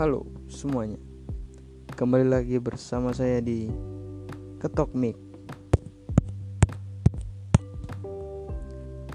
Halo 0.00 0.24
semuanya. 0.48 0.96
Kembali 1.92 2.24
lagi 2.24 2.56
bersama 2.56 3.12
saya 3.12 3.44
di 3.44 3.68
Ketok 4.56 4.96
Mic. 4.96 5.12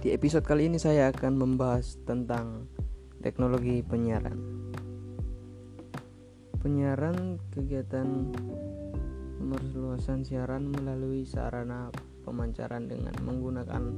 Di 0.05 0.13
episode 0.13 0.45
kali 0.45 0.69
ini 0.69 0.77
saya 0.77 1.09
akan 1.09 1.41
membahas 1.41 1.97
tentang 2.05 2.69
teknologi 3.25 3.81
penyiaran. 3.81 4.37
Penyiaran 6.61 7.41
kegiatan 7.49 8.29
pemerluasan 9.41 10.21
siaran 10.21 10.69
melalui 10.69 11.25
sarana 11.25 11.89
pemancaran 12.21 12.85
dengan 12.85 13.17
menggunakan 13.25 13.89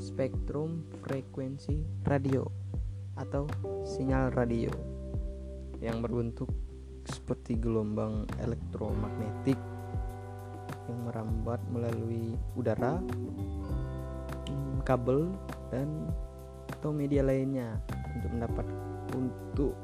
spektrum 0.00 0.88
frekuensi 1.04 1.84
radio 2.08 2.48
atau 3.20 3.44
sinyal 3.84 4.32
radio 4.32 4.99
yang 5.80 6.04
berbentuk 6.04 6.48
seperti 7.08 7.56
gelombang 7.56 8.28
elektromagnetik 8.44 9.56
yang 10.86 10.98
merambat 11.08 11.60
melalui 11.72 12.36
udara, 12.54 13.00
kabel 14.84 15.32
dan 15.72 15.88
atau 16.80 16.90
media 16.92 17.24
lainnya 17.24 17.76
untuk 18.16 18.30
mendapat 18.32 18.66
untuk 19.16 19.74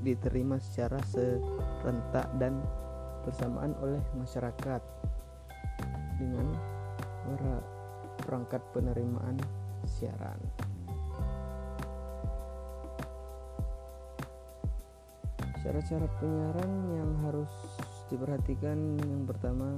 diterima 0.00 0.56
secara 0.56 0.96
serentak 1.04 2.26
dan 2.40 2.56
bersamaan 3.26 3.76
oleh 3.84 4.00
masyarakat 4.16 4.80
dengan 6.16 6.46
perangkat 8.24 8.62
penerimaan 8.72 9.36
siaran. 9.84 10.40
Syarat-syarat 15.60 16.08
penyiaran 16.16 16.72
yang 16.96 17.10
harus 17.28 17.52
diperhatikan 18.08 18.96
yang 18.96 19.28
pertama 19.28 19.76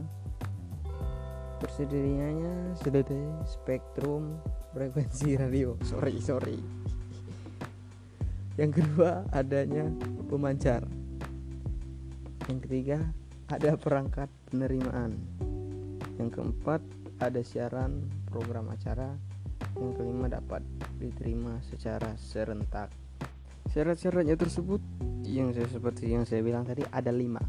tersedianya 1.58 2.78
sudah 2.78 3.02
spektrum 3.42 4.38
frekuensi 4.70 5.34
radio. 5.34 5.74
Sorry 5.90 6.22
sorry. 6.22 6.58
Yang 8.54 8.78
kedua 8.78 9.26
adanya 9.34 9.90
pemancar. 10.30 10.86
Yang 12.46 12.58
ketiga 12.70 12.98
ada 13.50 13.74
perangkat 13.74 14.30
penerimaan. 14.54 15.18
Yang 16.14 16.30
keempat 16.38 16.78
ada 17.18 17.42
siaran 17.42 18.06
program 18.30 18.70
acara. 18.70 19.18
Yang 19.74 19.98
kelima 19.98 20.30
dapat 20.30 20.62
diterima 21.02 21.58
secara 21.66 22.14
serentak 22.14 23.01
syarat-syaratnya 23.72 24.36
tersebut 24.36 24.84
yang 25.24 25.48
saya 25.56 25.64
seperti 25.64 26.12
yang 26.12 26.28
saya 26.28 26.44
bilang 26.44 26.68
tadi 26.68 26.84
ada 26.92 27.08
lima 27.08 27.40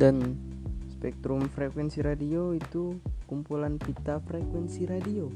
dan 0.00 0.40
spektrum 0.88 1.44
frekuensi 1.52 2.00
radio 2.00 2.56
itu 2.56 2.96
kumpulan 3.28 3.76
pita 3.76 4.24
frekuensi 4.24 4.88
radio 4.88 5.28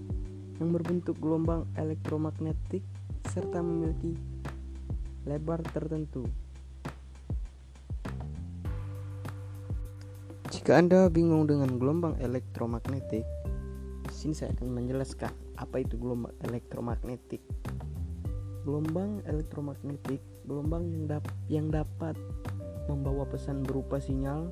yang 0.57 0.73
berbentuk 0.73 1.21
gelombang 1.21 1.69
elektromagnetik 1.77 2.81
serta 3.29 3.61
memiliki 3.61 4.17
lebar 5.29 5.61
tertentu. 5.69 6.25
Jika 10.49 10.81
Anda 10.81 11.13
bingung 11.13 11.45
dengan 11.45 11.77
gelombang 11.77 12.17
elektromagnetik, 12.17 13.29
sini 14.09 14.33
saya 14.33 14.57
akan 14.57 14.73
menjelaskan 14.73 15.31
apa 15.61 15.85
itu 15.85 16.01
gelombang 16.01 16.33
elektromagnetik 16.49 17.45
gelombang 18.67 19.23
elektromagnetik 19.31 20.19
gelombang 20.43 20.91
yang, 20.91 21.05
dap 21.07 21.25
yang 21.47 21.67
dapat 21.71 22.19
membawa 22.91 23.23
pesan 23.23 23.63
berupa 23.63 24.03
sinyal 24.03 24.51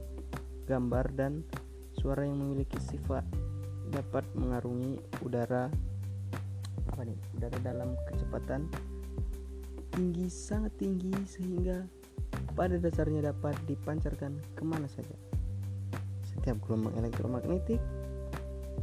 gambar 0.70 1.10
dan 1.18 1.42
suara 1.98 2.22
yang 2.22 2.38
memiliki 2.38 2.78
sifat 2.78 3.26
dapat 3.90 4.22
mengarungi 4.38 5.02
udara 5.26 5.66
apa 6.94 7.02
nih 7.02 7.18
udara 7.34 7.58
dalam 7.66 7.98
kecepatan 8.06 8.70
tinggi 9.90 10.30
sangat 10.30 10.70
tinggi 10.78 11.10
sehingga 11.26 11.82
pada 12.54 12.78
dasarnya 12.78 13.34
dapat 13.34 13.58
dipancarkan 13.66 14.38
ke 14.54 14.62
mana 14.62 14.86
saja. 14.86 15.14
Setiap 16.22 16.62
gelombang 16.66 16.94
elektromagnetik 17.02 17.82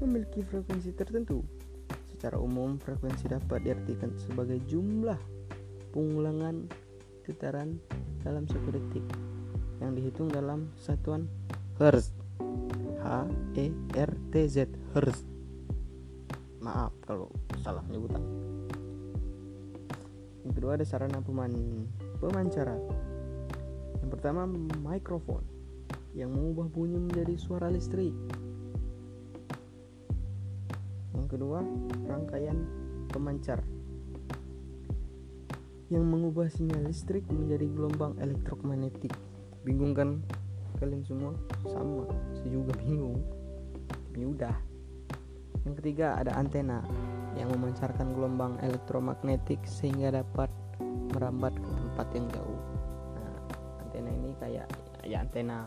memiliki 0.03 0.43
frekuensi 0.43 0.91
tertentu 0.91 1.39
Secara 2.21 2.37
umum, 2.37 2.77
frekuensi 2.77 3.33
dapat 3.33 3.65
diartikan 3.65 4.13
sebagai 4.13 4.61
jumlah 4.69 5.17
pengulangan 5.89 6.69
getaran 7.25 7.81
dalam 8.21 8.45
satu 8.45 8.77
detik 8.77 9.01
yang 9.81 9.97
dihitung 9.97 10.29
dalam 10.29 10.69
satuan 10.77 11.25
Hertz. 11.81 12.13
H 13.01 13.25
E 13.57 13.73
R 13.97 14.13
T 14.29 14.33
Z 14.45 14.69
Hertz. 14.93 15.25
Maaf 16.61 16.93
kalau 17.09 17.33
salah 17.65 17.81
penyebutan. 17.89 18.21
Yang 20.45 20.53
kedua 20.61 20.77
ada 20.77 20.85
sarana 20.85 21.25
peman 21.25 21.57
pemancara. 22.21 22.77
Yang 23.97 24.09
pertama 24.13 24.45
mikrofon 24.85 25.41
yang 26.13 26.29
mengubah 26.37 26.69
bunyi 26.69 27.01
menjadi 27.01 27.33
suara 27.33 27.65
listrik 27.73 28.13
kedua, 31.41 31.65
rangkaian 32.05 32.53
pemancar 33.09 33.65
yang 35.89 36.05
mengubah 36.05 36.45
sinyal 36.53 36.85
listrik 36.85 37.25
menjadi 37.33 37.65
gelombang 37.65 38.13
elektromagnetik. 38.21 39.09
Bingung 39.65 39.97
kan 39.97 40.21
kalian 40.77 41.01
semua? 41.01 41.33
Sama, 41.65 42.05
saya 42.37 42.45
juga 42.45 42.77
bingung. 42.77 43.25
Ini 44.13 44.25
udah. 44.37 44.53
Yang 45.65 45.81
ketiga 45.81 46.21
ada 46.21 46.37
antena 46.37 46.85
yang 47.33 47.49
memancarkan 47.57 48.13
gelombang 48.13 48.61
elektromagnetik 48.61 49.65
sehingga 49.65 50.21
dapat 50.21 50.53
merambat 51.17 51.57
ke 51.57 51.69
tempat 51.73 52.07
yang 52.13 52.25
jauh. 52.37 52.61
Nah, 53.17 53.33
antena 53.81 54.13
ini 54.13 54.29
kayak 54.37 54.69
ya 55.09 55.25
antena 55.25 55.65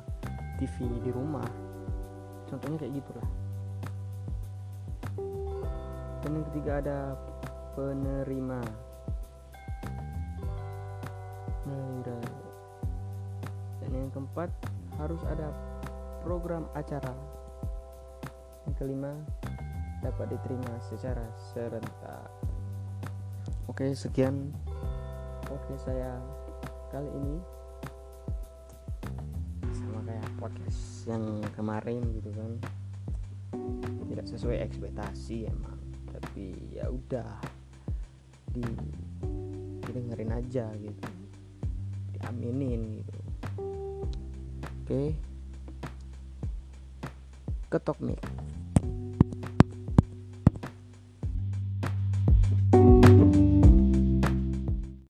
TV 0.54 0.86
di 1.02 1.10
rumah. 1.10 1.50
Contohnya 2.46 2.78
kayak 2.78 3.02
gitulah 3.02 3.43
dan 6.24 6.40
yang 6.40 6.46
ketiga 6.48 6.72
ada 6.80 6.98
penerima. 7.76 8.64
Dan 13.84 13.90
yang 13.92 14.08
keempat 14.08 14.48
harus 14.96 15.20
ada 15.28 15.52
program 16.24 16.64
acara. 16.72 17.12
Yang 18.64 18.74
kelima 18.80 19.12
dapat 20.00 20.32
diterima 20.32 20.72
secara 20.88 21.28
serentak. 21.52 22.32
Oke 23.68 23.92
sekian 23.92 24.48
oke 25.52 25.72
saya 25.76 26.16
kali 26.88 27.12
ini. 27.20 27.36
Sama 29.76 30.00
kayak 30.08 30.28
podcast 30.40 31.04
yang 31.04 31.44
kemarin 31.52 32.00
gitu 32.16 32.32
kan. 32.32 32.52
Tidak 34.08 34.24
sesuai 34.24 34.64
ekspektasi 34.64 35.52
emang 35.52 35.73
tapi 36.34 36.50
ya 36.74 36.90
udah. 36.90 37.30
Di 38.50 38.66
dengerin 39.86 40.34
aja 40.34 40.66
gitu. 40.74 41.06
Diaminin 42.10 42.98
gitu. 42.98 43.18
Oke. 44.82 45.14
Ketok 47.70 48.02
mic 48.02 48.18